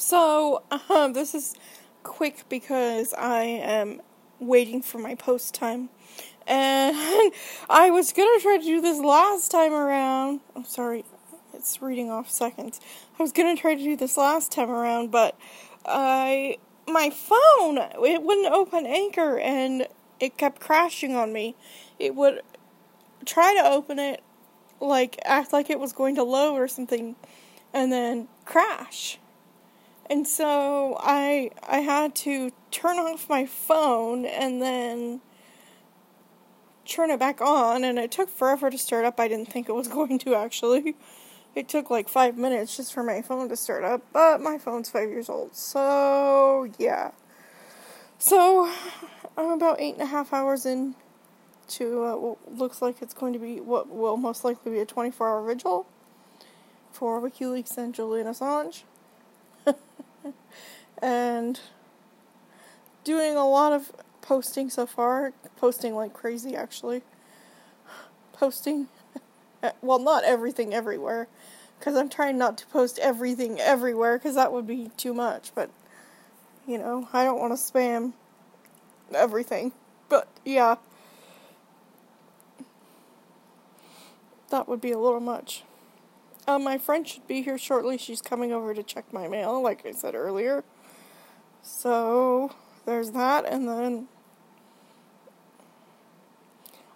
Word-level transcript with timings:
So, 0.00 0.62
um, 0.88 1.12
this 1.12 1.34
is 1.34 1.54
quick 2.04 2.46
because 2.48 3.12
I 3.12 3.42
am 3.42 4.00
waiting 4.38 4.80
for 4.80 4.96
my 4.96 5.14
post 5.14 5.52
time. 5.52 5.90
And 6.46 6.96
I 7.68 7.90
was 7.90 8.10
gonna 8.14 8.40
try 8.40 8.56
to 8.56 8.64
do 8.64 8.80
this 8.80 8.98
last 8.98 9.50
time 9.50 9.74
around. 9.74 10.40
I'm 10.56 10.64
sorry, 10.64 11.04
it's 11.52 11.82
reading 11.82 12.10
off 12.10 12.30
seconds. 12.30 12.80
I 13.18 13.22
was 13.22 13.30
gonna 13.30 13.56
try 13.56 13.74
to 13.74 13.82
do 13.82 13.94
this 13.94 14.16
last 14.16 14.50
time 14.50 14.70
around, 14.70 15.10
but 15.10 15.36
I 15.84 16.56
my 16.88 17.10
phone 17.10 17.76
it 17.76 18.22
wouldn't 18.22 18.54
open 18.54 18.86
Anchor 18.86 19.38
and 19.38 19.86
it 20.18 20.38
kept 20.38 20.62
crashing 20.62 21.14
on 21.14 21.30
me. 21.30 21.56
It 21.98 22.14
would 22.14 22.40
try 23.26 23.54
to 23.54 23.66
open 23.66 23.98
it, 23.98 24.22
like 24.80 25.18
act 25.26 25.52
like 25.52 25.68
it 25.68 25.78
was 25.78 25.92
going 25.92 26.14
to 26.14 26.22
load 26.22 26.54
or 26.54 26.68
something, 26.68 27.16
and 27.74 27.92
then 27.92 28.28
crash. 28.46 29.18
And 30.10 30.26
so 30.26 30.96
I 30.98 31.52
I 31.66 31.78
had 31.78 32.16
to 32.16 32.50
turn 32.72 32.98
off 32.98 33.28
my 33.28 33.46
phone 33.46 34.26
and 34.26 34.60
then 34.60 35.20
turn 36.84 37.12
it 37.12 37.20
back 37.20 37.40
on 37.40 37.84
and 37.84 37.96
it 37.96 38.10
took 38.10 38.28
forever 38.28 38.70
to 38.70 38.76
start 38.76 39.04
up. 39.04 39.20
I 39.20 39.28
didn't 39.28 39.52
think 39.52 39.68
it 39.68 39.72
was 39.72 39.86
going 39.98 40.18
to 40.18 40.34
actually. 40.34 40.96
It 41.54 41.68
took 41.68 41.90
like 41.90 42.08
five 42.08 42.36
minutes 42.36 42.76
just 42.76 42.92
for 42.92 43.02
my 43.02 43.22
phone 43.22 43.48
to 43.48 43.56
start 43.56 43.84
up, 43.84 44.02
but 44.12 44.40
my 44.40 44.58
phone's 44.58 44.88
five 44.88 45.08
years 45.08 45.28
old, 45.28 45.56
so 45.56 46.68
yeah. 46.78 47.10
So 48.18 48.72
I'm 49.36 49.50
about 49.50 49.80
eight 49.80 49.94
and 49.94 50.02
a 50.02 50.06
half 50.06 50.32
hours 50.32 50.66
in 50.66 50.94
to 51.70 52.04
uh, 52.04 52.16
what 52.16 52.58
looks 52.58 52.82
like 52.82 53.00
it's 53.00 53.14
going 53.14 53.32
to 53.32 53.38
be 53.38 53.60
what 53.60 53.88
will 53.88 54.16
most 54.16 54.44
likely 54.44 54.72
be 54.72 54.78
a 54.80 54.86
24 54.86 55.28
hour 55.28 55.46
vigil 55.46 55.86
for 56.92 57.20
WikiLeaks 57.20 57.78
and 57.78 57.94
Julian 57.94 58.26
Assange. 58.26 58.82
and 61.02 61.60
doing 63.04 63.36
a 63.36 63.46
lot 63.46 63.72
of 63.72 63.92
posting 64.20 64.70
so 64.70 64.86
far, 64.86 65.32
posting 65.56 65.94
like 65.94 66.12
crazy 66.12 66.54
actually. 66.54 67.02
Posting, 68.32 68.88
well, 69.82 69.98
not 69.98 70.24
everything 70.24 70.72
everywhere, 70.72 71.28
because 71.78 71.94
I'm 71.96 72.08
trying 72.08 72.38
not 72.38 72.56
to 72.58 72.66
post 72.66 72.98
everything 72.98 73.60
everywhere, 73.60 74.18
because 74.18 74.34
that 74.34 74.52
would 74.52 74.66
be 74.66 74.90
too 74.96 75.12
much, 75.12 75.52
but 75.54 75.70
you 76.66 76.78
know, 76.78 77.08
I 77.12 77.24
don't 77.24 77.38
want 77.38 77.52
to 77.52 77.62
spam 77.62 78.12
everything. 79.14 79.72
But 80.08 80.28
yeah, 80.44 80.76
that 84.50 84.68
would 84.68 84.80
be 84.80 84.92
a 84.92 84.98
little 84.98 85.20
much. 85.20 85.64
Uh, 86.50 86.58
my 86.58 86.78
friend 86.78 87.06
should 87.06 87.28
be 87.28 87.42
here 87.42 87.56
shortly. 87.56 87.96
She's 87.96 88.20
coming 88.20 88.52
over 88.52 88.74
to 88.74 88.82
check 88.82 89.12
my 89.12 89.28
mail, 89.28 89.62
like 89.62 89.86
I 89.86 89.92
said 89.92 90.16
earlier. 90.16 90.64
So 91.62 92.50
there's 92.86 93.12
that, 93.12 93.44
and 93.44 93.68
then 93.68 94.08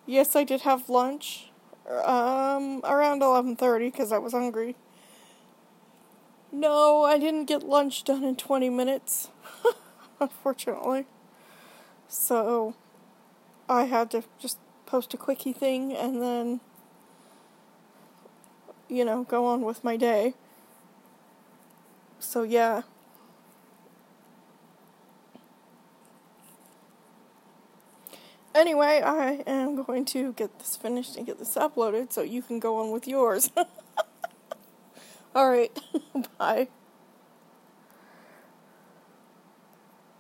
yes, 0.07 0.35
I 0.35 0.43
did 0.43 0.63
have 0.63 0.89
lunch 0.89 1.53
um, 1.89 2.81
around 2.83 3.23
eleven 3.23 3.55
thirty 3.55 3.93
because 3.93 4.11
I 4.11 4.19
was 4.19 4.33
hungry. 4.33 4.75
No, 6.51 7.05
I 7.05 7.17
didn't 7.17 7.45
get 7.45 7.63
lunch 7.63 8.03
done 8.03 8.25
in 8.25 8.35
twenty 8.35 8.71
minutes, 8.71 9.29
unfortunately. 10.21 11.07
So 12.09 12.75
I 13.69 13.85
had 13.85 14.11
to 14.11 14.25
just 14.37 14.59
post 14.85 15.15
a 15.15 15.17
quickie 15.17 15.53
thing 15.53 15.93
and 15.93 16.21
then 16.21 16.61
you 18.89 19.05
know, 19.05 19.25
go 19.25 19.47
on 19.47 19.63
with 19.63 19.85
my 19.85 19.97
day. 19.97 20.35
So, 22.19 22.43
yeah. 22.43 22.83
Anyway, 28.55 29.03
I 29.05 29.43
am 29.47 29.83
going 29.83 30.05
to 30.07 30.33
get 30.35 30.59
this 30.61 30.77
finished 30.77 31.17
and 31.17 31.27
get 31.27 31.39
this 31.39 31.57
uploaded 31.57 32.13
so 32.13 32.23
you 32.23 32.41
can 32.41 32.61
go 32.61 32.79
on 32.79 32.93
with 32.93 33.09
yours. 33.09 33.51
Alright, 35.37 35.77
bye. 36.39 36.69